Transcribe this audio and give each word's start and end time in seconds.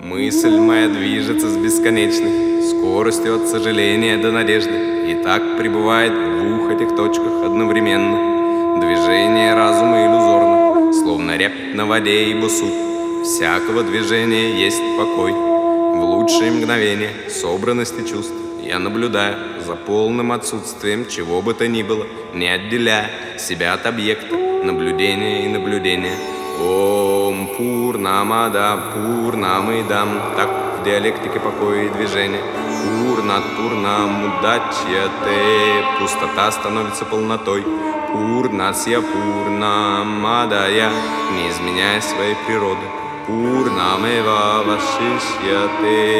Мысль 0.00 0.58
моя 0.58 0.88
движется 0.88 1.48
с 1.48 1.56
бесконечной 1.56 2.62
скоростью 2.62 3.36
от 3.36 3.48
сожаления 3.48 4.18
до 4.18 4.30
надежды. 4.30 5.10
И 5.10 5.14
так 5.22 5.56
пребывает 5.56 6.12
в 6.12 6.46
двух 6.46 6.70
этих 6.70 6.94
точках 6.94 7.44
одновременно. 7.46 8.78
Движение 8.78 9.54
разума 9.54 10.04
иллюзорно, 10.04 10.92
словно 10.92 11.38
рябь 11.38 11.74
на 11.74 11.86
воде, 11.86 12.24
ибо 12.30 12.48
суть 12.48 12.93
Всякого 13.24 13.82
движения 13.82 14.52
есть 14.52 14.82
покой. 14.98 15.32
В 15.32 15.98
лучшие 15.98 16.52
мгновения 16.52 17.10
собранности 17.30 18.06
чувств 18.06 18.34
Я 18.62 18.78
наблюдаю 18.78 19.62
за 19.64 19.76
полным 19.76 20.30
отсутствием 20.30 21.08
чего 21.08 21.40
бы 21.40 21.54
то 21.54 21.66
ни 21.66 21.82
было 21.82 22.06
Не 22.34 22.48
отделяя 22.48 23.10
себя 23.38 23.72
от 23.72 23.86
объекта 23.86 24.36
наблюдения 24.36 25.46
и 25.46 25.48
наблюдения. 25.48 26.14
Ом 26.60 27.48
Пурнамада 27.56 28.78
Пурнамидам 28.92 30.20
Так 30.36 30.80
в 30.80 30.84
диалектике 30.84 31.40
покоя 31.40 31.84
и 31.84 31.88
движения. 31.88 32.42
Пурнат 32.82 33.44
Пурнамудачьяте 33.56 35.82
Пустота 35.98 36.52
становится 36.52 37.06
полнотой. 37.06 37.64
Пурнасья 38.12 39.00
Пурнамадая 39.00 40.90
Не 41.32 41.48
изменяя 41.48 42.02
своей 42.02 42.36
природы 42.46 42.84
Пурнамева 43.26 44.64
Вашишьяте 44.66 46.12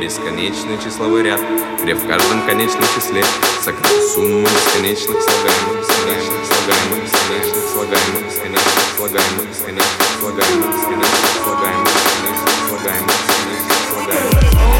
Бесконечный 0.00 0.78
числовой 0.78 1.24
ряд 1.24 1.40
Где 1.82 1.94
в 1.94 2.06
каждом 2.06 2.42
конечном 2.42 2.84
числе 2.94 3.24
Сокрыта 3.64 4.00
сумма 4.14 4.48
бесконечных 4.48 5.20
слагаемых 5.20 5.80
Бесконечных 5.80 6.44
слагаемых 6.46 7.02
Бесконечных 7.04 7.64
слагаемых 7.72 8.26
Бесконечных 8.28 8.86
слагаемых 8.96 9.48
Бесконечных 9.50 10.20
слагаемых 10.20 10.70
Бесконечных 10.70 11.42
слагаемых 11.42 11.90
Бесконечных 11.90 12.54
слагаемых 12.68 13.16
Бесконечных 13.26 13.80
слагаемых 13.90 14.79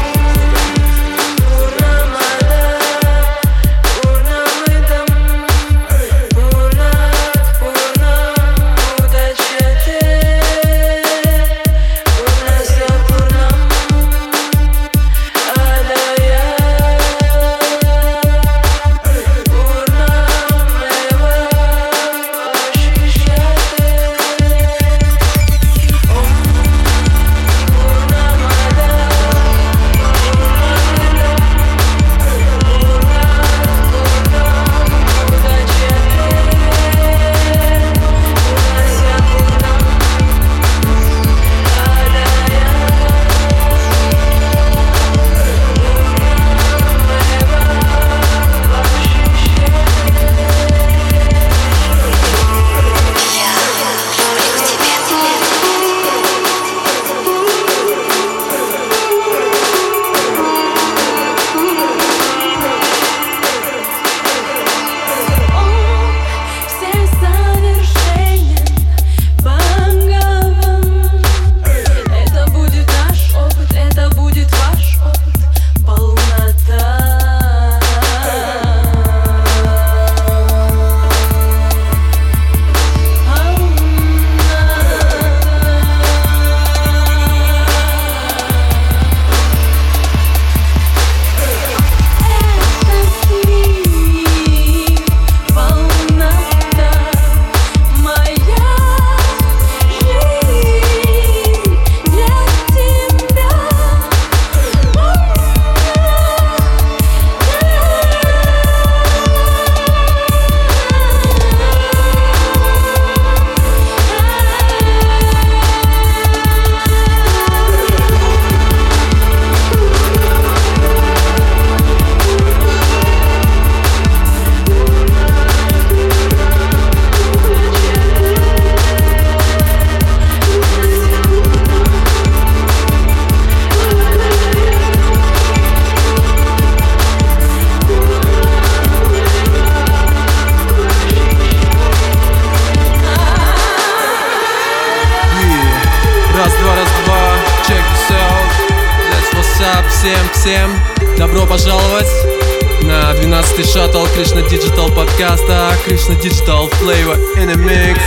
подкаста 155.21 155.77
Кришна 155.85 156.15
Digital 156.15 156.67
Flavor 156.79 157.15
in 157.37 157.51
a 157.51 157.57
mix. 157.57 157.99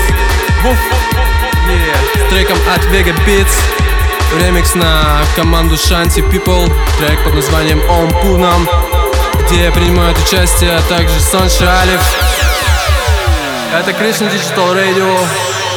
Вуф. 0.64 0.76
Yeah. 1.68 2.26
С 2.26 2.30
треком 2.30 2.58
от 2.68 2.80
Vega 2.86 3.14
Beats. 3.24 3.54
Ремикс 4.40 4.74
на 4.74 5.22
команду 5.36 5.76
Shanti 5.76 6.28
People. 6.28 6.72
Трек 6.98 7.22
под 7.22 7.34
названием 7.34 7.78
Om 7.82 8.10
Purnam 8.20 8.68
Где 9.46 9.70
принимают 9.70 10.18
участие 10.18 10.80
также 10.88 11.20
Санша 11.20 11.70
Алиф. 11.82 12.00
Это 13.72 13.92
Кришна 13.92 14.26
Digital 14.26 14.74
Radio. 14.74 15.16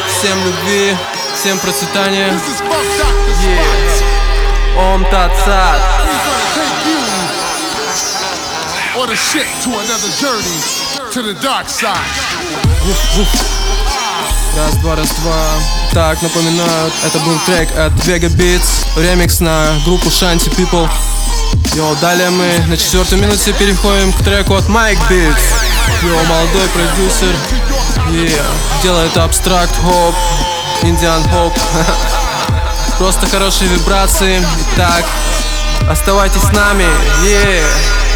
Всем 0.07 0.37
любви, 0.43 0.97
всем 1.35 1.59
процветания. 1.59 2.33
Yeah. 3.43 4.93
Ом 4.93 5.05
Тат 5.11 5.31
Сат 5.45 5.81
or 8.97 9.05
the 9.05 9.15
shit 9.15 9.45
to 9.61 9.69
another 9.69 10.09
journey 10.17 10.76
to 11.17 11.23
the 11.23 11.41
dark 11.41 11.67
side. 11.67 11.97
Раз, 14.55 14.75
два, 14.77 14.95
раз, 14.95 15.09
два 15.21 15.35
Так, 15.91 16.21
напоминаю, 16.21 16.91
это 17.03 17.17
был 17.19 17.39
трек 17.47 17.69
от 17.75 17.93
Vega 18.05 18.29
Beats 18.29 18.85
Ремикс 18.95 19.39
на 19.39 19.67
группу 19.85 20.09
Shanty 20.09 20.49
People 20.55 20.87
Йо, 21.73 21.95
далее 22.01 22.29
мы 22.29 22.63
на 22.67 22.77
четвертой 22.77 23.17
минуте 23.17 23.51
переходим 23.53 24.13
к 24.13 24.23
треку 24.23 24.55
от 24.55 24.65
Mike 24.65 24.99
Beats 25.09 25.41
Йо, 26.03 26.23
молодой 26.29 26.67
продюсер 26.69 27.35
yeah. 28.11 28.83
Делает 28.83 29.17
абстракт, 29.17 29.73
хоп, 29.81 30.13
индиан 30.83 31.23
хоп 31.29 31.53
Просто 32.99 33.25
хорошие 33.27 33.69
вибрации 33.71 34.45
Итак, 34.75 35.03
оставайтесь 35.89 36.41
с 36.41 36.51
нами, 36.51 36.85
yeah. 37.23 38.06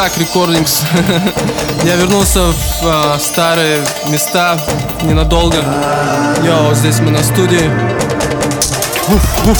Итак, 0.00 0.12
Recordings. 0.16 0.84
Я 1.84 1.96
вернулся 1.96 2.38
в 2.42 2.54
а, 2.84 3.18
старые 3.18 3.84
места 4.06 4.56
ненадолго. 5.02 5.56
Йоу, 6.44 6.72
здесь 6.76 7.00
мы 7.00 7.10
на 7.10 7.20
студии. 7.24 7.68
Уф, 9.08 9.48
уф. 9.48 9.58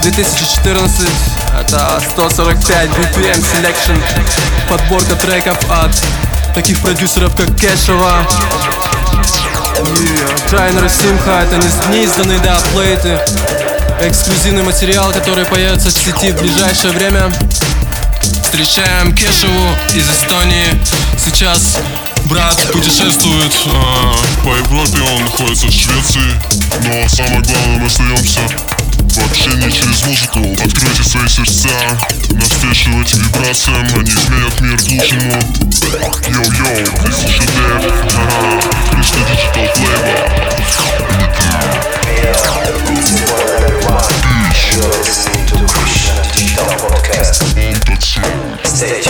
2014, 0.00 1.06
это 1.60 2.02
145 2.14 2.88
BPM 2.88 3.44
Selection. 3.44 4.02
Подборка 4.70 5.14
треков 5.16 5.58
от 5.70 5.90
таких 6.54 6.80
продюсеров, 6.80 7.36
как 7.36 7.54
Кешева, 7.56 8.26
и 9.84 10.50
Джайнер 10.50 10.88
Симха. 10.88 11.42
Это 11.42 11.58
не- 11.58 11.98
неизданные, 11.98 12.38
да, 12.38 12.56
плейты. 12.72 13.20
Эксклюзивный 14.00 14.62
материал, 14.62 15.12
который 15.12 15.44
появится 15.44 15.88
в 15.90 15.92
сети 15.92 16.32
в 16.32 16.40
ближайшее 16.40 16.94
время. 16.94 17.30
Встречаем 18.50 19.14
Кешеву 19.14 19.76
из 19.94 20.08
Эстонии. 20.08 20.64
Сейчас 21.18 21.80
брат 22.24 22.56
путешествует 22.72 23.52
а, 23.66 24.14
по 24.42 24.56
Европе, 24.56 25.02
он 25.02 25.24
находится 25.24 25.66
в 25.66 25.70
Швеции. 25.70 26.40
Но 26.82 27.06
самое 27.10 27.42
главное, 27.42 27.78
мы 27.78 27.86
остаемся 27.86 28.40
в 28.96 29.18
общении 29.18 29.68
через 29.68 30.02
музыку. 30.06 30.40
Откройте 30.64 31.02
свои 31.04 31.28
сердца 31.28 31.68
навстречу 32.30 32.90
этим 32.98 33.22
вибрациям, 33.24 33.86
они 33.94 34.10
изменят 34.10 34.60
мир 34.62 34.78
к 34.78 34.88
лучшему. 34.88 35.38
Йоу-йоу, 36.26 36.84
this 37.04 37.26
is 37.26 37.30
шедевр. 37.30 37.92
Ага, 38.16 38.62
Кришна 38.90 39.22
Digital 39.28 39.68
Flavor. 39.74 41.28
Всем 48.62 49.08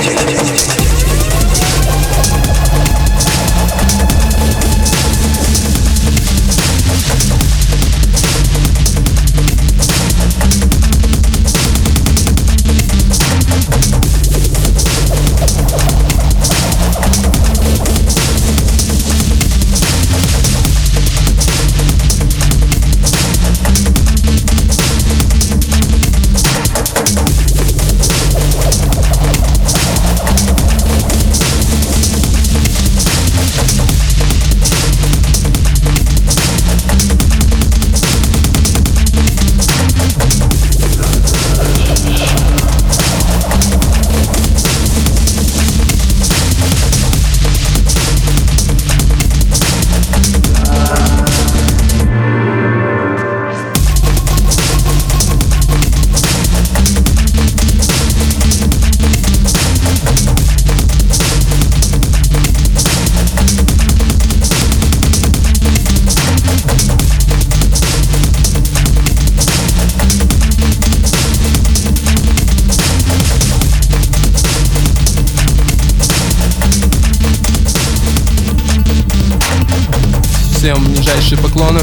нижайшие 81.28 81.38
поклоны. 81.38 81.80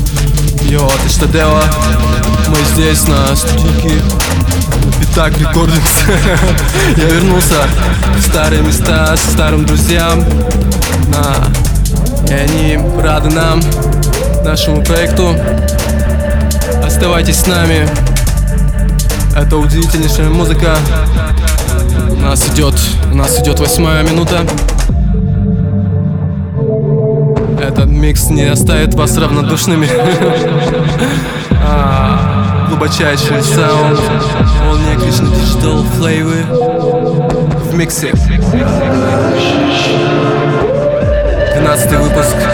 Йо, 0.64 0.90
ты 1.04 1.10
что 1.10 1.28
дело? 1.28 1.62
Мы 2.48 2.58
здесь 2.74 3.08
на 3.08 3.36
студийке 3.36 4.02
Пятак 5.00 5.38
Рекордингс. 5.38 6.04
Я 6.98 7.04
вернулся 7.06 7.68
в 8.18 8.22
старые 8.22 8.62
места 8.62 9.16
с 9.16 9.32
старым 9.34 9.66
друзьям. 9.66 10.24
На... 11.10 11.36
И 12.30 12.34
они 12.34 12.80
рады 13.00 13.30
нам, 13.30 13.62
нашему 14.44 14.84
проекту. 14.84 15.36
Оставайтесь 16.84 17.38
с 17.38 17.48
нами. 17.48 17.88
Это 19.36 19.58
удивительнейшая 19.58 20.30
музыка. 20.30 20.76
У 22.10 22.16
нас 22.16 22.48
идет, 22.50 22.76
у 23.12 23.16
нас 23.16 23.40
идет 23.40 23.60
восьмая 23.60 24.04
минута. 24.04 24.46
Этот 27.76 27.90
микс 27.90 28.30
не 28.30 28.44
оставит 28.44 28.94
вас 28.94 29.18
равнодушными. 29.18 29.90
А, 31.68 32.68
Глубочайший 32.70 33.42
саунд. 33.42 34.00
Волне 34.64 34.96
Кришна 34.96 35.28
Digital 35.30 35.84
Flavor 35.98 36.44
в 37.70 37.74
миксе. 37.76 38.12
12 41.58 41.92
выпуск. 42.00 42.36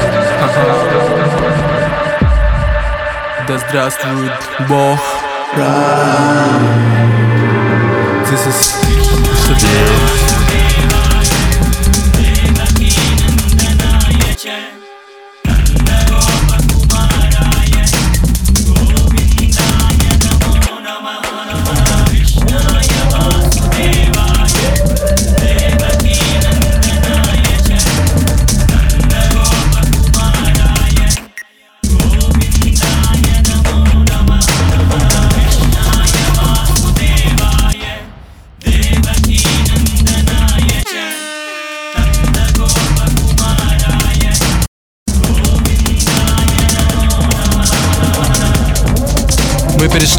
Да 3.47 3.57
здравствует 3.57 4.31
Бог. 4.69 4.99
This 8.27 8.47
is 8.47 8.73
Shadid. 9.45 10.40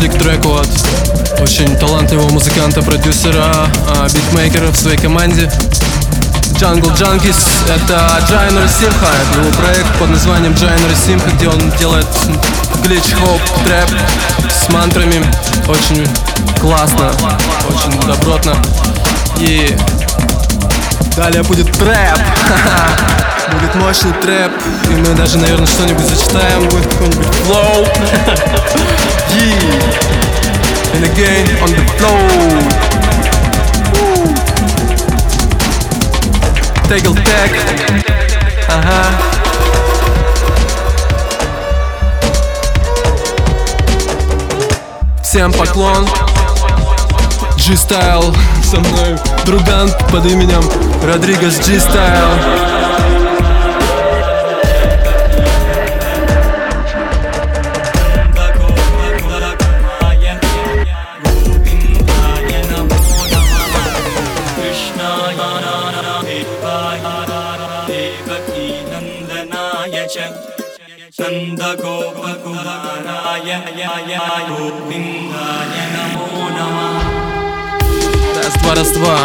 Мы 0.03 0.09
перешли 0.09 0.19
к 0.19 0.23
треку 0.23 0.55
от 0.57 1.41
очень 1.41 1.77
талантливого 1.77 2.29
музыканта, 2.31 2.83
продюсера, 2.83 3.69
а, 3.89 4.09
битмейкера 4.09 4.69
в 4.69 4.77
своей 4.77 4.97
команде. 4.97 5.51
Jungle 6.59 6.93
Junkies— 6.97 7.37
это 7.69 8.21
Джайнер 8.29 8.69
Симха, 8.69 9.07
его 9.39 9.51
проект 9.61 9.99
под 9.99 10.11
названием 10.11 10.55
Джайнер 10.55 10.97
Симха, 10.97 11.31
где 11.31 11.49
он 11.49 11.71
делает 11.79 12.07
glitch 12.83 13.13
hop, 13.13 13.41
трэп 13.65 13.91
с 14.51 14.69
мантрами. 14.71 15.25
Очень 15.69 16.05
классно, 16.61 17.13
очень 17.69 18.01
добротно. 18.01 18.57
И 19.39 19.77
далее 21.17 21.45
будет 21.45 21.71
трэп. 21.79 22.19
Будет 23.53 23.75
мощный 23.75 24.13
трэп. 24.15 24.53
И 24.91 24.95
мы 24.95 25.15
даже, 25.15 25.37
наверное, 25.37 25.67
что-нибудь 25.67 26.07
зачитаем. 26.07 26.69
Будет 26.69 26.87
какой-нибудь 26.87 27.27
флоу. 27.45 27.87
And 30.95 31.05
again 31.05 31.47
on 31.63 31.71
the. 31.71 31.83
Take 36.89 37.07
a 37.07 37.15
tag. 37.25 37.51
Ага. 38.69 39.01
Всем 45.23 45.53
поклон. 45.53 46.07
G-Style 47.57 48.35
Со 48.65 48.81
мной 48.81 49.17
друган 49.47 49.89
под 50.11 50.27
именем 50.27 50.63
Родригес 51.05 51.59
G-Style 51.65 52.62
Раз, 78.35 78.63
два, 78.63 78.75
раз, 78.75 78.91
два. 78.93 79.19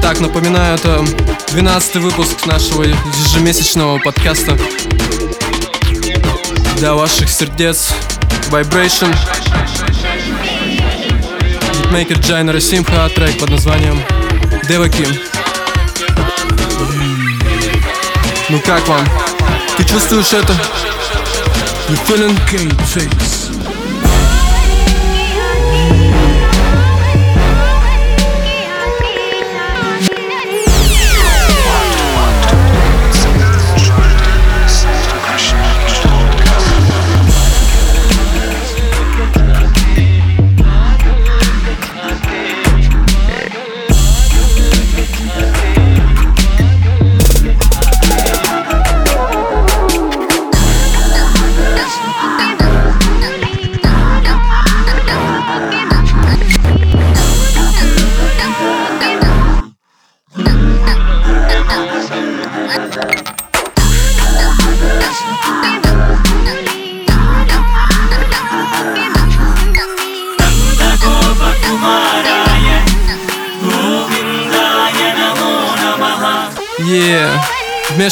Так, 0.00 0.20
напоминаю, 0.20 0.76
это 0.76 1.04
12 1.50 1.96
выпуск 1.96 2.46
нашего 2.46 2.84
ежемесячного 2.84 3.98
подкаста 3.98 4.56
Для 6.76 6.94
ваших 6.94 7.28
сердец 7.28 7.90
Vibration 8.50 9.12
Битмейкер 11.82 12.18
Джайнера 12.18 12.60
Симха, 12.60 13.08
трек 13.08 13.36
под 13.40 13.50
названием 13.50 14.00
Деваки 14.68 15.08
Ну 18.48 18.60
как 18.60 18.86
вам? 18.86 19.04
Ты 19.76 19.82
чувствуешь 19.82 20.32
это? 20.32 20.54
You 21.88 21.96
feeling? 21.98 22.34
Game. 22.50 23.25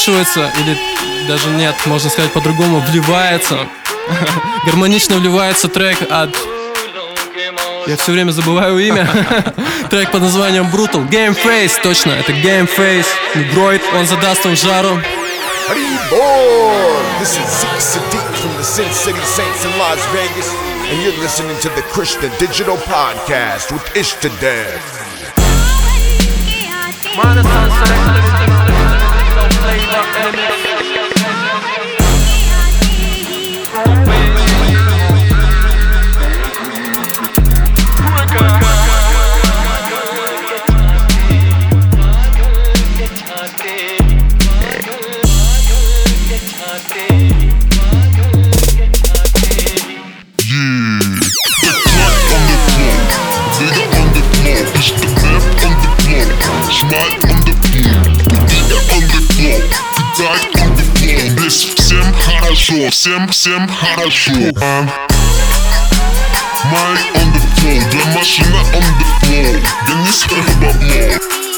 Вмешивается 0.05 0.51
или 0.61 0.77
даже 1.29 1.49
нет, 1.51 1.75
можно 1.87 2.11
сказать 2.11 2.33
по-другому, 2.33 2.81
вливается. 2.81 3.59
Гармонично 4.67 5.17
вливается 5.17 5.69
трек 5.69 5.99
от... 6.11 6.31
Я 7.87 7.97
все 7.97 8.13
время 8.13 8.31
забываю 8.31 8.79
имя. 8.79 9.09
трек 9.91 10.11
под 10.11 10.23
названием 10.23 10.67
Brutal. 10.67 11.09
Game 11.09 11.35
Face, 11.35 11.73
точно, 11.83 12.13
это 12.13 12.33
Game 12.33 12.69
Face. 12.69 13.07
Дроид, 13.55 13.83
он 13.95 14.07
задаст 14.07 14.45
вам 14.45 14.57
жару. 14.57 15.01
Reborn! 15.71 17.21
This 17.21 17.39
is 17.39 17.49
Zeke 17.61 17.81
Sadiq 17.81 18.27
from 18.37 18.55
the 18.59 18.65
Sin 18.65 18.91
City 18.93 19.25
Saints 19.25 19.65
in 19.65 19.79
Las 19.79 19.99
Vegas, 20.13 20.53
and 20.91 21.03
you're 21.03 21.19
listening 21.23 21.59
to 21.61 21.71
the 21.71 21.83
Krishna 21.91 22.29
Digital 22.39 22.77
Podcast 22.77 23.73
with 23.73 23.83
Ishtadev. 23.95 24.81
всем, 63.04 63.28
всем 63.28 63.68
хорошо. 63.68 64.32
А? 64.62 64.88
Май 66.72 66.98
on 67.16 67.34
the 67.34 67.42
floor, 67.56 67.90
для 67.90 68.06
машина 68.14 68.60
on 68.74 68.84
the 69.00 69.06
floor. 69.22 69.62
Гони 69.88 70.12
свое 70.12 70.44
бабло. 70.62 70.80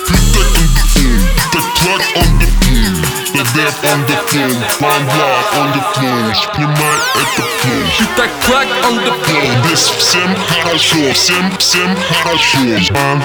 Кидай 0.08 0.48
on 0.58 0.68
the 0.74 0.84
floor, 0.94 1.20
так 1.52 1.66
плак 1.84 2.04
on 2.16 2.30
the 2.40 2.48
floor. 2.62 2.92
The 3.34 3.44
death 3.56 3.80
on 3.84 4.00
the 4.08 4.16
floor, 4.28 4.52
Blind 4.80 5.06
blood 5.12 5.46
on 5.60 5.68
the 5.74 5.82
floor. 5.94 6.34
Снимай 6.34 6.98
это 7.16 7.44
flow. 7.60 7.84
И 8.00 8.06
так 8.16 8.30
клак 8.46 8.68
on 8.86 8.96
the 9.04 9.14
floor. 9.24 9.66
Здесь 9.66 9.92
всем 9.98 10.36
хорошо, 10.36 11.14
всем, 11.14 11.58
всем 11.58 11.96
хорошо. 11.96 12.60
А? 12.96 13.22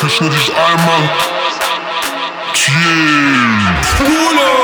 Krishna 0.00 0.28
diz 0.28 0.50
Ayman 0.50 1.08
Chill 2.52 3.46
С 3.82 4.59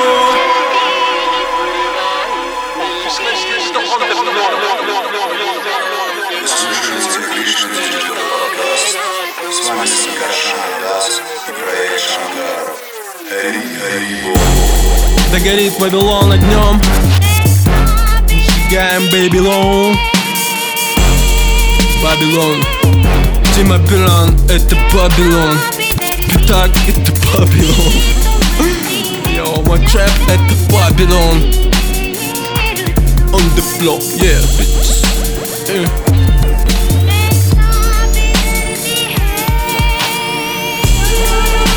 Да 15.37 15.43
горит 15.43 15.79
Вавилон 15.79 16.31
днем 16.31 16.81
Сжигаем 18.27 19.07
Бэбилон 19.11 19.95
Бабилон. 22.01 22.63
Дима 23.55 23.77
Билан, 23.77 24.35
это 24.49 24.75
Бабилон. 24.91 25.59
Так, 26.47 26.71
это 26.87 27.11
Бабилон. 27.27 27.93
Йоу, 29.29 29.61
мой 29.63 29.77
трэп, 29.79 30.09
это 30.27 30.73
Бабилон. 30.73 31.37
On 33.31 33.43
the 33.55 33.61
floor, 33.61 34.01
yeah, 34.19 34.41
bitch. 34.57 35.03
Yeah. 35.67 36.17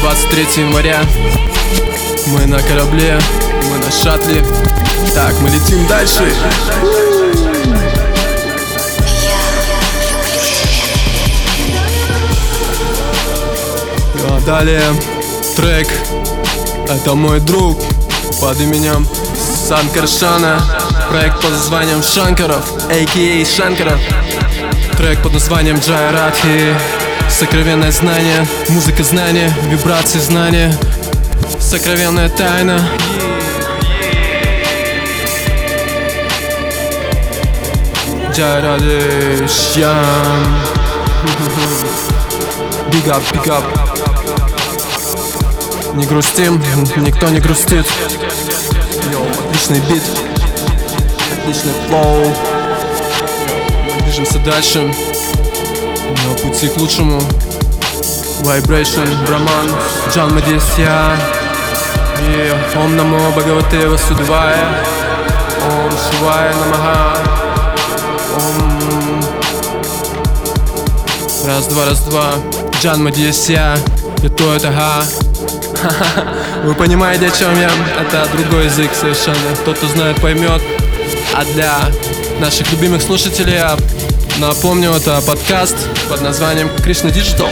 23 0.00 0.62
января 0.62 1.04
Мы 2.28 2.46
на 2.46 2.58
корабле, 2.62 3.18
на 3.90 5.10
Так, 5.14 5.34
мы 5.40 5.50
летим 5.50 5.84
дальше. 5.88 6.32
А 14.28 14.40
далее 14.46 14.82
трек. 15.56 15.88
Это 16.88 17.14
мой 17.14 17.40
друг 17.40 17.78
под 18.40 18.60
именем 18.60 19.06
Санкаршана. 19.68 20.60
Проект 21.08 21.40
под 21.40 21.50
названием 21.50 22.02
Шанкаров, 22.02 22.64
а.к.а. 22.88 23.44
Шанкаров 23.44 23.98
Трек 24.96 25.20
под 25.22 25.32
названием 25.32 25.78
Джайрадхи 25.78 26.76
Сокровенное 27.28 27.90
знание, 27.90 28.46
музыка 28.68 29.02
знания, 29.02 29.52
вибрации 29.68 30.20
знания. 30.20 30.72
Сокровенная 31.58 32.28
тайна 32.28 32.80
Джайрадишьям 38.40 39.98
Big 42.90 43.06
up, 43.06 43.22
big 43.34 43.46
up. 43.48 43.62
Не 45.94 46.06
грустим, 46.06 46.58
никто 46.96 47.28
не 47.28 47.38
грустит. 47.38 47.86
Отличный 49.46 49.80
бит. 49.80 50.02
Отличный 51.38 51.72
флоу. 51.86 52.34
Мы 53.84 54.02
движемся 54.04 54.38
дальше. 54.38 54.90
На 56.26 56.34
пути 56.42 56.68
к 56.68 56.78
лучшему. 56.78 57.20
Vibration, 58.40 59.26
Браман, 59.26 59.70
Джан 60.14 60.34
Мадисья 60.34 61.14
и 62.20 62.54
Ом 62.78 62.96
Намо 62.96 63.18
Бхагавате 63.32 63.86
Васудевая, 63.86 64.82
Ом 65.62 65.90
Шивая 65.90 66.54
Намага, 66.54 67.39
Раз, 71.46 71.66
два, 71.68 71.86
раз, 71.86 72.00
два, 72.00 72.34
Джан 72.82 73.02
Мадисья, 73.02 73.76
и 74.22 74.28
то 74.28 74.54
это 74.54 74.68
га. 74.68 75.02
Вы 76.64 76.74
понимаете, 76.74 77.28
о 77.28 77.30
чем 77.30 77.58
я? 77.58 77.70
Это 77.98 78.28
другой 78.36 78.66
язык 78.66 78.90
совершенно. 78.94 79.56
Тот, 79.64 79.78
кто 79.78 79.86
знает, 79.88 80.20
поймет. 80.20 80.60
А 81.34 81.44
для 81.54 81.78
наших 82.40 82.70
любимых 82.72 83.00
слушателей 83.00 83.54
я 83.54 83.76
напомню, 84.38 84.92
это 84.92 85.20
подкаст 85.22 85.76
под 86.10 86.20
названием 86.20 86.68
Krishna 86.84 87.10
Digital. 87.14 87.48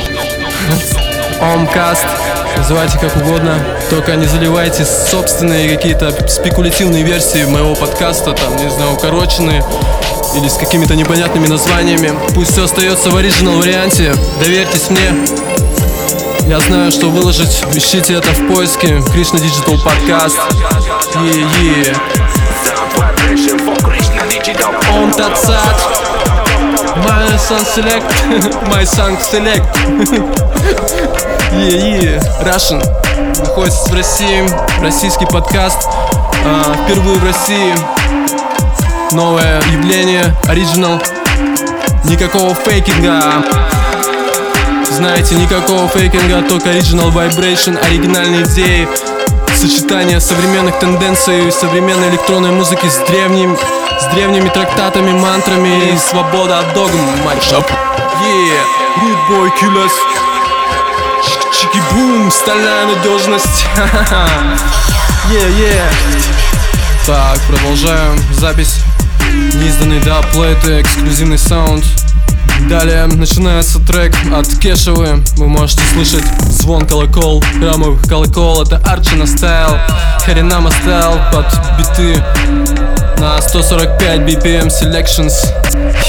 Омкаст. 1.40 2.06
Называйте 2.58 2.98
как 2.98 3.16
угодно. 3.16 3.58
Только 3.88 4.16
не 4.16 4.26
заливайте 4.26 4.84
собственные 4.84 5.74
какие-то 5.74 6.28
спекулятивные 6.28 7.04
версии 7.04 7.44
моего 7.44 7.74
подкаста, 7.74 8.32
там, 8.32 8.56
не 8.56 8.68
знаю, 8.68 8.92
укороченные 8.92 9.64
или 10.36 10.48
с 10.48 10.54
какими-то 10.54 10.94
непонятными 10.94 11.46
названиями. 11.46 12.12
Пусть 12.34 12.52
все 12.52 12.64
остается 12.64 13.10
в 13.10 13.16
оригинал 13.16 13.58
варианте. 13.58 14.14
Доверьтесь 14.40 14.90
мне. 14.90 15.14
Я 16.48 16.60
знаю, 16.60 16.90
что 16.90 17.08
выложить. 17.08 17.62
Ищите 17.74 18.14
это 18.14 18.28
в 18.32 18.48
поиске. 18.48 18.96
Krishna 19.14 19.38
Digital 19.38 19.78
Podcast. 19.84 20.38
Е-е. 21.24 21.94
Он 24.94 25.12
тацат. 25.12 25.76
My 26.96 27.36
son 27.36 27.64
select. 27.64 28.10
My 28.68 28.84
song 28.84 29.18
select. 29.20 29.64
Е-е. 31.52 32.20
Russian. 32.42 32.82
Находится 33.40 33.90
в 33.90 33.94
России. 33.94 34.48
Российский 34.80 35.26
подкаст. 35.26 35.88
А, 36.44 36.74
впервые 36.84 37.18
в 37.18 37.24
России. 37.24 37.74
Новое 39.12 39.60
явление. 39.72 40.36
Оригинал. 40.48 41.00
Никакого 42.04 42.54
фейкинга. 42.54 43.44
Знаете, 44.90 45.34
никакого 45.36 45.88
фейкинга, 45.88 46.42
только 46.42 46.70
Original 46.70 47.12
Vibration, 47.12 47.78
оригинальные 47.84 48.42
идеи, 48.42 48.88
сочетание 49.54 50.20
современных 50.20 50.78
тенденций, 50.78 51.50
современной 51.52 52.10
электронной 52.10 52.50
музыки 52.50 52.86
с 52.86 52.98
древним, 53.08 53.56
с 54.00 54.14
древними 54.14 54.48
трактатами, 54.48 55.12
мантрами 55.12 55.92
и 55.92 55.96
свобода 55.96 56.58
от 56.58 56.74
догм, 56.74 56.98
матчап. 57.24 57.70
Yeah, 58.20 58.64
Rude 59.00 59.30
Boy 59.30 59.50
Killers, 59.60 59.92
Чики-бум, 61.52 62.30
стальная 62.30 62.86
надежность. 62.86 63.66
Yeah, 65.30 65.46
yeah. 65.58 65.92
Так, 67.04 67.38
продолжаем 67.48 68.18
запись. 68.32 68.80
Неизданный 69.54 70.00
dubplate 70.00 70.64
и 70.66 70.80
эксклюзивный 70.80 71.38
саунд. 71.38 71.84
Далее 72.68 73.06
начинается 73.06 73.78
трек 73.80 74.14
от 74.32 74.46
Кешевы. 74.58 75.22
Вы 75.36 75.48
можете 75.48 75.82
слышать 75.92 76.24
звон 76.48 76.86
колокол, 76.86 77.42
храмовых 77.58 78.02
колокол. 78.02 78.62
Это 78.62 78.76
Арчана 78.86 79.26
style, 79.26 79.78
Харинама 80.24 80.70
style 80.70 81.18
под 81.32 81.46
биты 81.78 82.22
На 83.18 83.40
145 83.40 84.20
BPM 84.20 84.68
selections. 84.68 85.32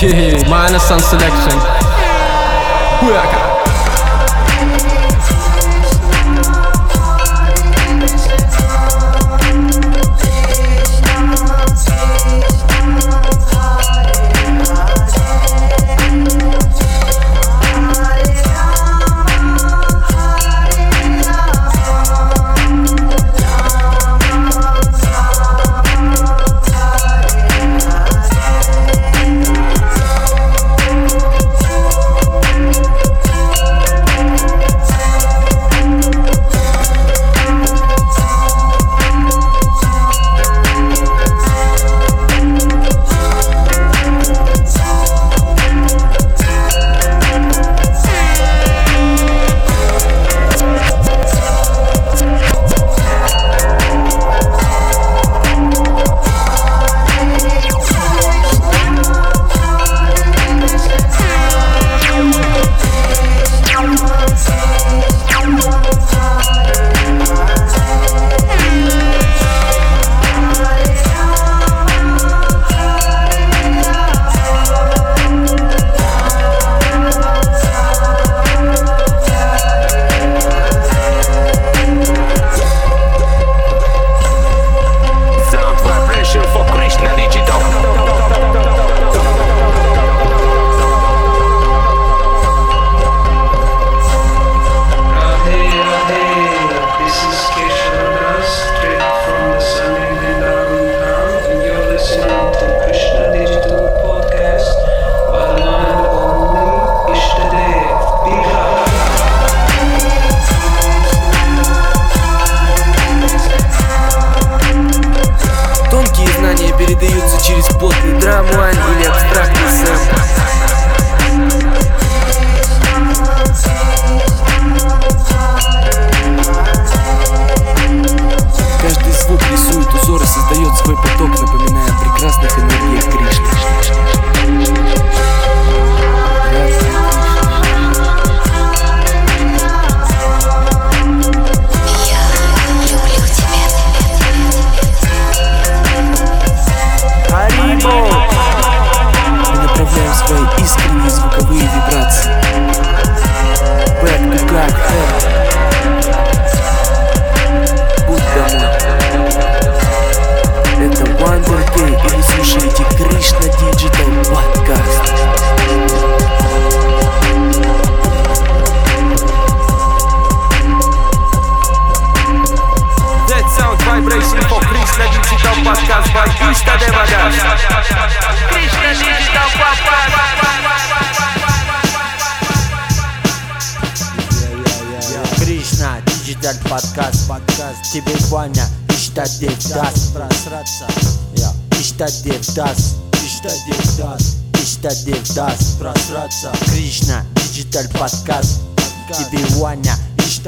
Minus 0.02 0.90
on 0.92 1.00
selection. 1.00 1.62
Буяка 3.02 3.49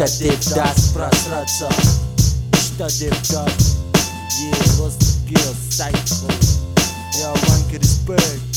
Wtedy 0.02 0.38
prac 0.94 1.28
raca 1.32 1.70
Wtedy 2.52 3.10
wdać 3.10 3.54
Yeah, 4.42 4.80
rozpier 4.80 5.56
psycho 5.70 6.28
Ja 7.22 7.34
wankę 7.34 7.78
respekt 7.78 8.52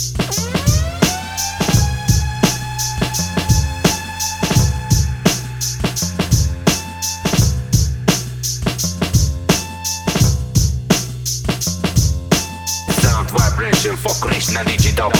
Vibration 13.32 13.96
for 13.96 14.28
Krishna 14.28 14.64
Digital. 14.64 15.10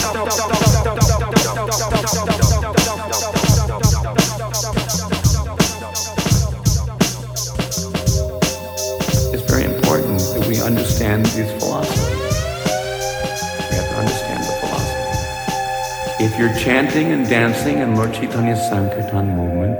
Chanting 16.65 17.11
and 17.11 17.29
dancing 17.29 17.75
and 17.75 17.95
Lord 17.95 18.11
Chaitanya's 18.11 18.59
Sankirtan 18.69 19.37
movement, 19.37 19.77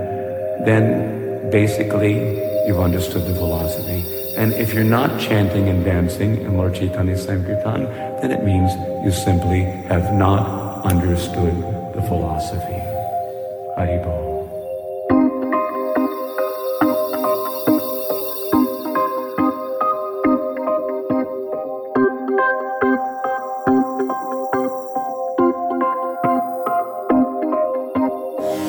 then 0.67 1.49
basically 1.49 2.13
you've 2.67 2.79
understood 2.79 3.25
the 3.25 3.33
philosophy. 3.33 4.05
And 4.37 4.53
if 4.53 4.71
you're 4.71 4.83
not 4.83 5.19
chanting 5.19 5.67
and 5.67 5.83
dancing 5.83 6.37
in 6.41 6.57
Lord 6.57 6.75
Chaitanya's 6.75 7.23
Sankirtan, 7.23 7.85
then 8.21 8.29
it 8.29 8.43
means 8.43 8.71
you 9.03 9.11
simply 9.11 9.61
have 9.89 10.13
not 10.13 10.85
understood 10.85 11.55
the 11.95 12.03
philosophy. 12.03 12.79
Haribol. 13.79 14.34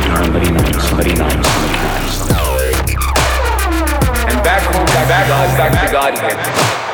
guitar, 0.00 0.24
somebody 0.24 0.50
knocks, 0.50 0.88
somebody 0.88 1.14
knocks, 1.14 1.48
somebody 1.48 1.72
knocks. 1.78 2.30
And 4.30 4.42
back 4.42 4.62
home, 4.62 4.86
back, 4.86 5.08
back, 5.08 5.28
back, 5.28 5.58
back, 5.58 5.72
back 5.72 5.86
to 5.86 6.52
God. 6.52 6.89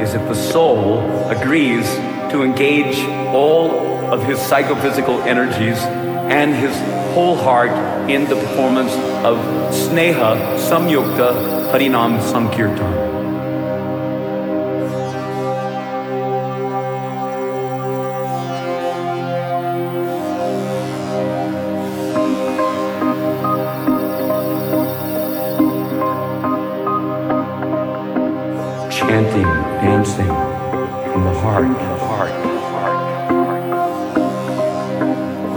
Is 0.00 0.14
if 0.14 0.22
the 0.28 0.34
soul 0.34 1.00
agrees 1.28 1.86
to 2.30 2.42
engage 2.42 2.98
all 3.34 3.70
of 4.12 4.22
his 4.24 4.38
psychophysical 4.38 5.20
energies 5.22 5.78
and 6.30 6.54
his 6.54 6.76
whole 7.14 7.36
heart 7.36 7.70
in 8.10 8.24
the 8.28 8.36
performance 8.36 8.92
of 9.24 9.36
Sneha 9.72 10.58
Samyukta 10.68 11.72
Harinam 11.72 12.20
Sankirtan. 12.20 13.07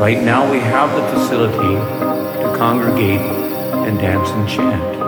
Right 0.02 0.24
now 0.24 0.52
we 0.52 0.58
have 0.58 0.90
the 0.96 1.20
facility 1.20 1.76
to 2.42 2.56
congregate 2.58 3.22
and 3.22 4.00
dance 4.00 4.32
and 4.32 4.50
chant. 4.50 5.01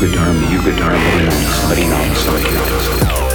could 0.00 0.14
harm 0.14 0.40
me, 0.40 0.50
you 0.50 0.58
could 0.62 0.80
harm 0.80 0.94
me, 0.94 1.30
somebody 1.60 1.86
not 1.86 2.06
inside 2.06 3.26
you. 3.26 3.29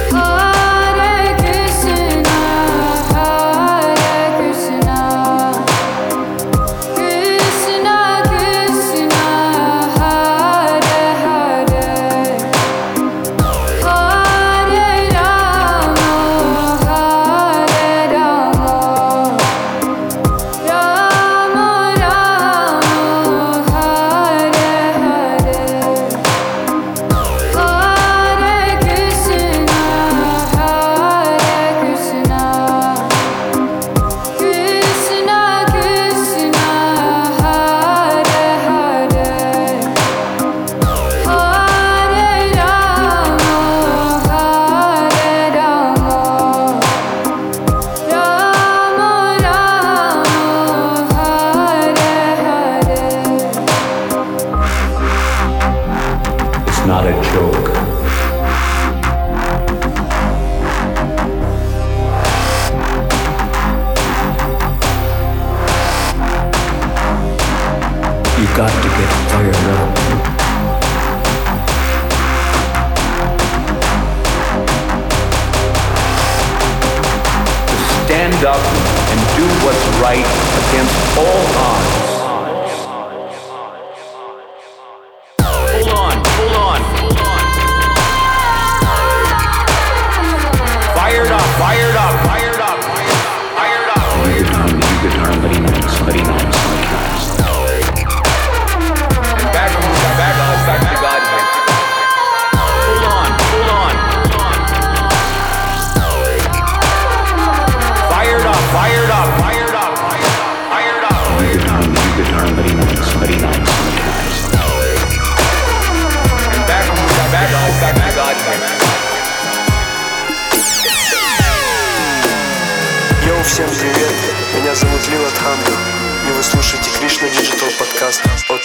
up 78.46 78.62
and 79.10 79.20
do 79.36 79.44
what's 79.66 79.86
right 79.98 80.24
against 80.70 81.18
all 81.18 81.46
odds. 81.58 82.15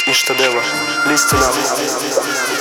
и 0.07 0.13
шедевр. 0.13 0.63
Листинап. 1.05 2.60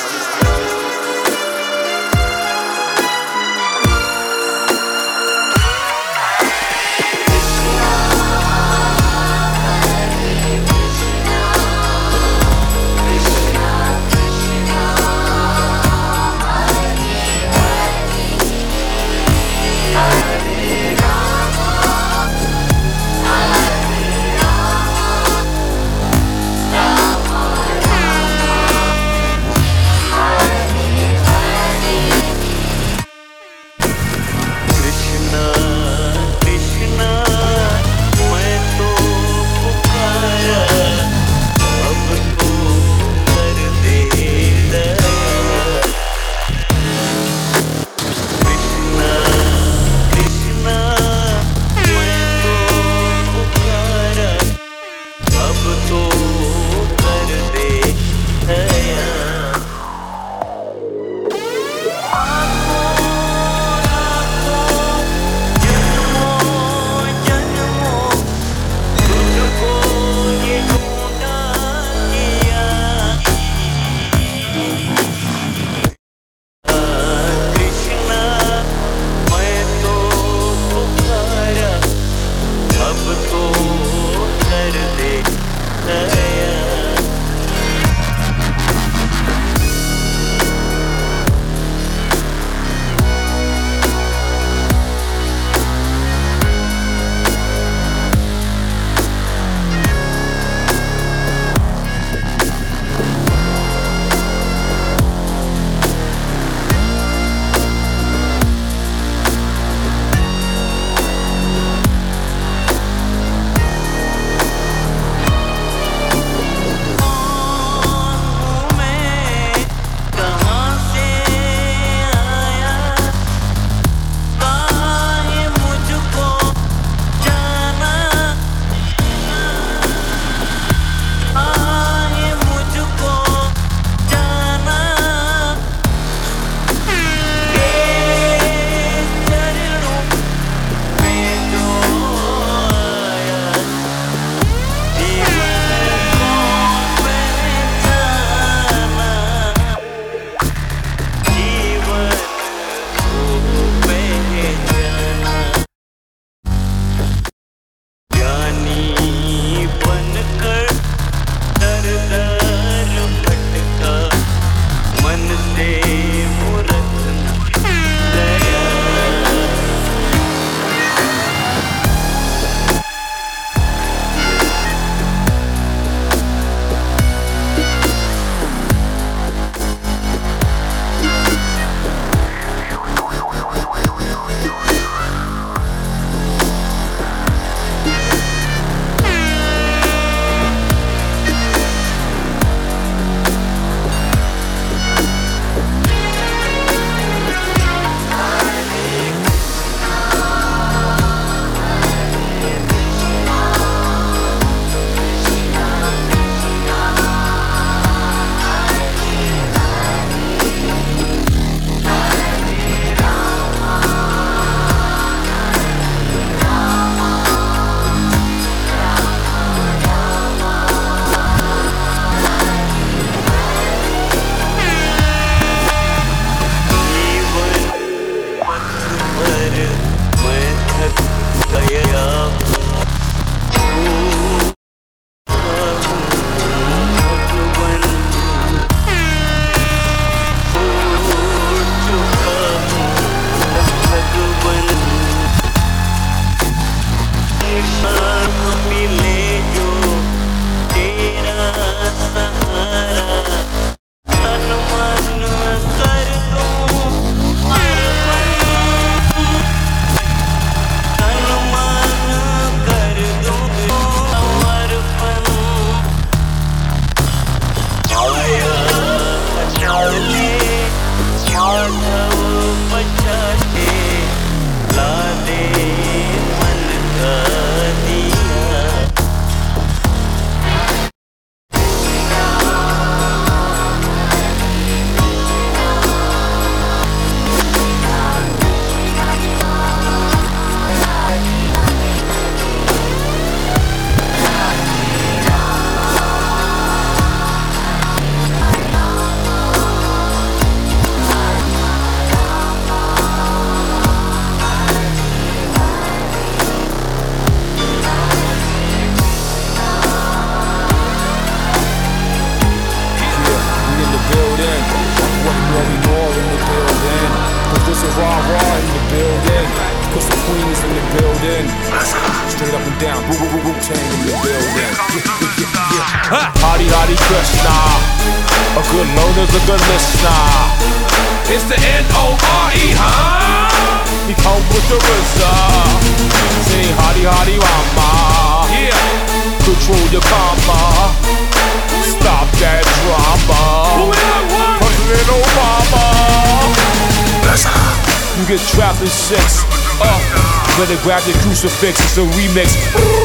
Crucifix. 351.40 351.80
It's 351.80 351.96
a 351.96 352.04
remix. 352.18 352.99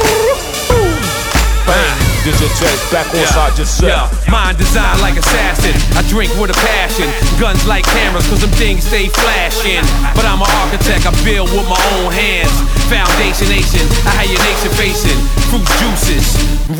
Digital 2.25 2.73
back 2.89 3.05
on 3.13 3.21
side 3.29 3.53
just 3.53 3.77
set. 3.77 3.93
Yeah, 3.93 4.09
mind 4.33 4.57
designed 4.57 4.97
like 4.97 5.13
assassin. 5.13 5.77
I 5.93 6.01
drink 6.09 6.33
with 6.41 6.49
a 6.49 6.57
passion. 6.57 7.05
Guns 7.37 7.61
like 7.69 7.85
cameras, 7.85 8.25
cause 8.25 8.41
them 8.41 8.49
things 8.57 8.81
stay 8.81 9.13
flashing. 9.13 9.85
But 10.17 10.25
I'm 10.25 10.41
an 10.41 10.49
architect, 10.65 11.05
I 11.05 11.13
build 11.21 11.53
with 11.53 11.69
my 11.69 11.77
own 12.01 12.09
hands. 12.09 12.49
Foundation 12.89 13.53
nation, 13.53 13.85
I 14.09 14.17
had 14.17 14.27
your 14.33 14.41
nation 14.41 14.73
facing. 14.73 15.21
Fruit 15.53 15.69
juices, 15.77 16.25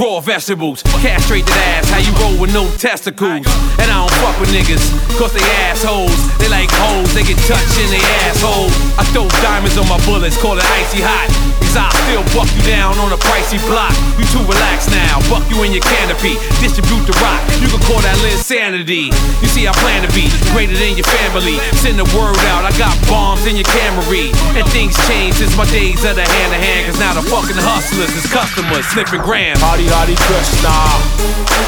raw 0.02 0.18
vegetables, 0.18 0.82
castrated 0.98 1.54
ass. 1.78 1.94
How 1.94 2.02
you 2.02 2.10
roll 2.18 2.42
with 2.42 2.50
no 2.50 2.66
testicles? 2.82 3.46
And 3.78 3.86
I 3.86 4.02
don't 4.02 4.14
fuck 4.26 4.42
with 4.42 4.50
niggas, 4.50 4.82
cause 5.22 5.30
they 5.30 5.46
assholes. 5.70 6.18
They 6.42 6.50
like 6.50 6.74
hoes, 6.74 7.14
they 7.14 7.22
get 7.22 7.38
touched 7.46 7.78
in 7.86 7.94
they 7.94 8.02
asshole. 8.26 8.74
I 8.98 9.06
throw 9.14 9.30
diamonds 9.46 9.78
on 9.78 9.86
my 9.86 10.02
bullets, 10.10 10.42
call 10.42 10.58
it 10.58 10.66
icy 10.82 11.06
hot. 11.06 11.30
I 11.76 11.92
still 12.08 12.24
buck 12.32 12.48
you 12.56 12.64
down 12.64 12.96
on 13.04 13.12
a 13.12 13.20
pricey 13.20 13.60
block. 13.68 13.92
You 14.16 14.24
too 14.32 14.44
relaxed 14.48 14.90
now, 14.92 15.20
buck 15.28 15.44
you 15.52 15.60
in 15.68 15.76
your 15.76 15.84
canopy. 15.84 16.40
Distribute 16.64 17.04
the 17.04 17.16
rock, 17.20 17.44
you 17.60 17.68
can 17.68 17.84
call 17.84 18.00
that 18.00 18.16
insanity. 18.24 19.12
You 19.44 19.48
see, 19.52 19.68
I 19.68 19.76
plan 19.84 20.08
to 20.08 20.12
be 20.16 20.32
greater 20.56 20.76
than 20.76 20.96
your 20.96 21.08
family. 21.08 21.60
Send 21.84 22.00
the 22.00 22.08
word 22.16 22.40
out, 22.52 22.64
I 22.64 22.72
got 22.80 22.96
bombs 23.12 23.44
in 23.44 23.60
your 23.60 23.68
Camry. 23.76 24.32
And 24.56 24.64
things 24.72 24.96
change 25.12 25.36
since 25.36 25.52
my 25.60 25.68
days 25.68 26.02
of 26.08 26.16
the 26.16 26.24
hand 26.24 26.50
to 26.56 26.60
hand. 26.60 26.88
Cause 26.88 27.00
now 27.00 27.14
the 27.14 27.26
fucking 27.28 27.60
hustlers 27.60 28.12
is 28.16 28.26
customers, 28.32 28.88
sniffing 28.96 29.22
grams. 29.22 29.60
Hottie 29.60 29.92
hottie 29.92 30.18
Krishna. 30.32 30.76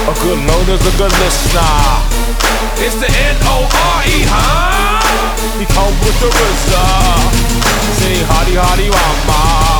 A 0.07 0.13
good 0.23 0.39
loader's 0.47 0.83
a 0.87 0.93
good 0.95 1.11
listener. 1.19 2.27
It's 2.79 2.95
the 2.95 3.09
N-O-R-E, 3.09 4.17
huh? 4.31 5.03
He 5.59 5.65
come 5.73 5.93
with 6.05 6.17
the 6.21 6.29
RZA. 6.31 6.85
Sing 7.99 8.23
hottie 8.29 8.55
hottie 8.55 8.91
rama. 8.91 9.76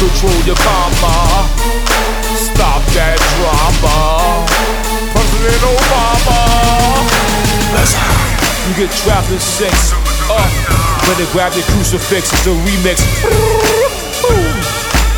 Control 0.00 0.32
your 0.48 0.56
karma. 0.56 1.44
Stop 2.32 2.80
that 2.96 3.20
drama. 3.36 4.48
President 5.12 5.60
Obama. 5.60 6.40
You 8.64 8.74
get 8.80 8.90
trapped 9.04 9.30
in 9.30 9.38
sex. 9.40 9.92
Uh, 10.32 10.40
better 11.04 11.28
grab 11.32 11.52
your 11.52 11.64
crucifix. 11.76 12.32
It's 12.32 12.46
a 12.46 12.54
remix. 12.64 12.96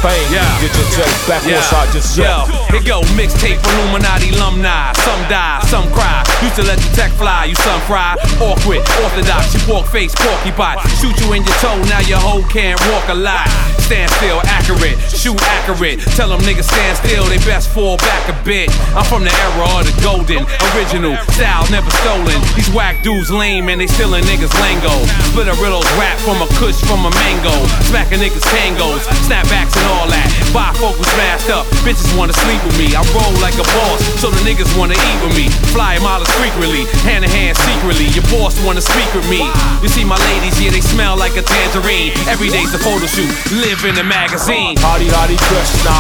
Bang. 0.03 0.19
Yeah. 0.35 0.51
Digital 0.59 1.07
back 1.29 1.45
on 1.45 1.51
Yeah. 1.51 1.61
side 1.63 1.93
just 1.93 2.15
set. 2.17 2.27
Here 2.73 2.81
go 2.81 3.05
mixtape 3.21 3.61
Illuminati 3.61 4.33
alumni. 4.33 4.97
Some 5.05 5.21
die, 5.29 5.61
some 5.69 5.93
cry. 5.93 6.25
Used 6.41 6.57
to 6.57 6.65
let 6.65 6.81
the 6.81 6.89
tech 6.97 7.13
fly, 7.21 7.45
you 7.45 7.55
some 7.61 7.81
fry. 7.85 8.17
Awkward, 8.41 8.81
orthodox, 9.05 9.53
you 9.53 9.61
pork 9.69 9.85
face, 9.93 10.17
porky 10.17 10.49
porcupine. 10.57 10.81
Shoot 10.97 11.13
you 11.21 11.37
in 11.37 11.45
your 11.45 11.59
toe, 11.61 11.77
now 11.93 12.01
your 12.09 12.17
hoe 12.17 12.41
can't 12.49 12.81
walk 12.89 13.13
a 13.13 13.15
lot. 13.15 13.45
Stand 13.85 14.09
still, 14.17 14.41
accurate, 14.49 14.97
shoot 15.13 15.37
accurate. 15.61 16.01
Tell 16.17 16.33
them 16.33 16.41
niggas 16.49 16.65
stand 16.65 16.97
still, 16.97 17.29
they 17.29 17.37
best 17.45 17.69
fall 17.69 18.01
back 18.01 18.25
a 18.33 18.37
bit. 18.41 18.73
I'm 18.97 19.05
from 19.05 19.29
the 19.29 19.35
era 19.53 19.69
of 19.69 19.85
the 19.85 19.93
golden, 20.01 20.41
original, 20.73 21.21
style 21.37 21.69
never 21.69 21.93
stolen. 22.01 22.41
These 22.57 22.73
whack 22.73 23.05
dudes 23.05 23.31
lame 23.31 23.69
and 23.69 23.85
they 23.85 23.87
stealing 23.87 24.25
niggas 24.25 24.55
lingo. 24.65 24.97
Split 25.29 25.45
a 25.45 25.55
riddles 25.61 25.85
rap 26.01 26.17
from 26.25 26.41
a 26.41 26.49
kush 26.57 26.81
from 26.89 27.05
a 27.05 27.13
mango. 27.21 27.53
Smacking 27.93 28.25
niggas 28.25 28.49
tangos, 28.49 29.05
snapbacks 29.29 29.77
and 29.77 29.87
all 29.93 30.09
that. 30.09 30.25
Bifocals 30.57 31.05
smashed 31.13 31.51
up, 31.53 31.67
bitches 31.85 32.09
wanna 32.17 32.33
sleep 32.33 32.62
with 32.65 32.79
me. 32.79 32.95
I 32.95 33.03
roll 33.15 33.35
like 33.43 33.59
a 33.59 33.67
boss, 33.77 34.01
so 34.19 34.31
the 34.31 34.43
niggas 34.47 34.71
wanna 34.79 34.95
eat 34.95 35.19
with 35.23 35.35
me. 35.35 35.47
Fly 35.75 35.99
miles 35.99 36.29
frequently, 36.39 36.87
hand 37.07 37.25
in 37.25 37.31
hand 37.31 37.57
secretly. 37.59 38.07
Your 38.15 38.27
boss 38.31 38.59
wanna 38.63 38.81
speak 38.83 39.11
with 39.15 39.27
me. 39.29 39.47
You 39.83 39.89
see 39.89 40.05
my 40.05 40.19
ladies, 40.33 40.59
yeah, 40.61 40.71
they 40.71 40.81
smell 40.81 41.17
like 41.17 41.37
a 41.37 41.43
tangerine. 41.43 42.13
Every 42.29 42.49
day's 42.49 42.73
a 42.75 42.79
photo 42.79 43.07
shoot, 43.07 43.31
live 43.53 43.85
in 43.85 43.99
a 43.99 44.05
magazine. 44.05 44.77
Hottie 44.79 45.11
hottie 45.11 45.41
Krishna. 45.51 45.97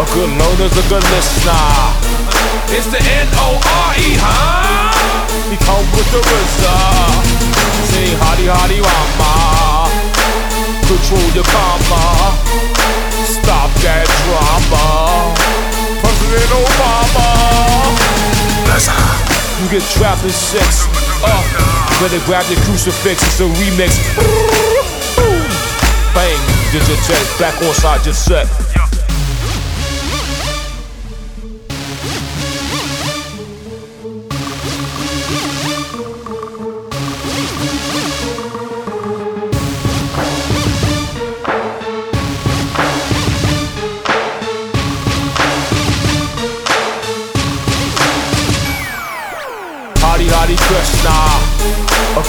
A 0.00 0.06
good 0.12 0.30
loader's 0.36 0.76
a 0.76 0.84
good 0.88 1.04
listener. 1.14 2.14
It's 2.74 2.88
the 2.90 2.98
N-O-R-E, 2.98 4.10
huh? 4.18 4.90
He 5.50 5.56
come 5.64 5.86
with 5.94 6.08
the 6.10 6.20
RZA. 6.20 7.44
Sing 7.90 8.16
hottie 8.18 8.50
hottie 8.50 8.82
rama. 8.82 9.88
Control 10.86 11.28
your 11.34 11.44
karma. 11.44 12.34
Stop 13.24 13.70
that 13.82 14.06
drama. 14.26 15.43
Trapped 19.74 20.22
in 20.22 20.30
sex. 20.30 20.86
Uh, 21.24 21.98
better 21.98 22.24
grab 22.26 22.48
your 22.48 22.60
crucifix. 22.60 23.20
It's 23.24 23.40
a 23.40 23.48
remix. 23.58 23.98
Bang. 26.14 26.38
Digital 26.70 27.38
back 27.40 27.60
on 27.60 27.74
side 27.74 28.04
just 28.04 28.24
set. 28.24 28.73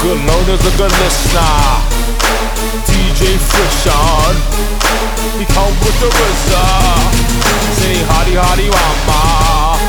Good 0.05 0.21
loader's 0.21 0.61
a 0.61 0.73
good 0.77 0.93
listener. 1.01 1.57
DJ 2.85 3.41
Friction. 3.41 4.33
He 5.41 5.45
come 5.49 5.73
with 5.81 5.97
the 5.97 6.09
RZA. 6.13 6.65
Say 7.73 7.97
hottie 8.13 8.37
hottie 8.37 8.69
rama. 8.69 9.81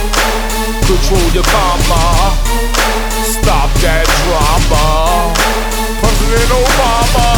Control 0.89 1.29
your 1.37 1.45
karma. 1.45 2.33
Stop 3.29 3.69
that 3.85 4.09
drama. 4.25 5.37
President 6.01 6.51
Obama. 6.65 7.29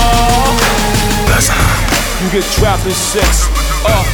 You 2.22 2.30
get 2.30 2.46
trapped 2.54 2.86
in 2.86 2.94
sex. 2.94 3.50
Uh, 3.82 4.06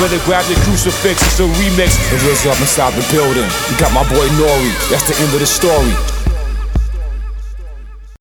better 0.00 0.20
grab 0.24 0.48
your 0.48 0.60
crucifix. 0.64 1.20
It's 1.20 1.40
a 1.40 1.48
remix. 1.60 2.00
The 2.08 2.16
RZA 2.24 2.48
up 2.48 2.60
inside 2.64 2.96
the 2.96 3.04
building. 3.12 3.44
You 3.68 3.76
got 3.76 3.92
my 3.92 4.08
boy 4.08 4.24
Nori. 4.40 4.72
That's 4.88 5.04
the 5.04 5.20
end 5.20 5.34
of 5.36 5.40
the 5.40 5.46
story. 5.46 5.92